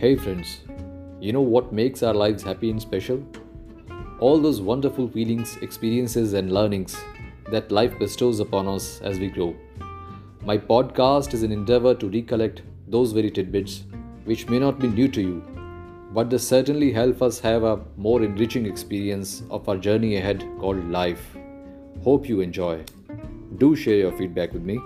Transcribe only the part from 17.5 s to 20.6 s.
a more enriching experience of our journey ahead